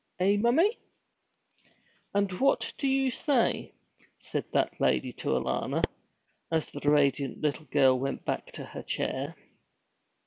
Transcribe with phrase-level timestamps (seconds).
[0.19, 0.79] Eh, mommie?'
[2.15, 3.71] 'And what do you say?'
[4.17, 5.83] said that lady to Alanna,
[6.51, 9.35] as the radiant little girl went back to her chair.